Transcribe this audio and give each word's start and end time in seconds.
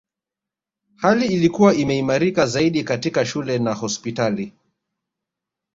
Hali 0.95 1.25
ilikuwa 1.25 1.75
imeimarika 1.75 2.45
zaidi 2.45 2.83
katika 2.83 3.25
shule 3.25 3.59
na 3.59 3.73
hospitali 3.73 4.53